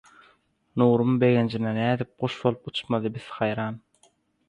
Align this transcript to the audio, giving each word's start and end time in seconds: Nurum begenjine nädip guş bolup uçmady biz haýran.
Nurum 0.81 1.19
begenjine 1.25 1.75
nädip 1.77 2.11
guş 2.25 2.41
bolup 2.47 2.67
uçmady 2.75 3.17
biz 3.19 3.33
haýran. 3.39 3.83